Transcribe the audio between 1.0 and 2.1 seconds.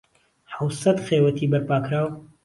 خێوهتی بەرپا کراو